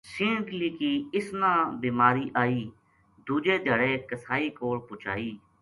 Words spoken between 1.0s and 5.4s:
اس نا بیماری آئی دُوجے دھیاڑے قصائی کول پوہچائی